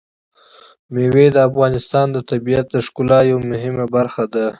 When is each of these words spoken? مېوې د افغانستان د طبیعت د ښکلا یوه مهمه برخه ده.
مېوې 0.93 1.27
د 1.33 1.37
افغانستان 1.49 2.07
د 2.11 2.17
طبیعت 2.29 2.65
د 2.71 2.77
ښکلا 2.85 3.19
یوه 3.31 3.43
مهمه 3.51 3.85
برخه 3.95 4.23
ده. 4.33 4.45